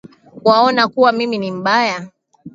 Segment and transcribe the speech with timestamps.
[0.43, 2.07] Waona kuwa mimi ni mbaya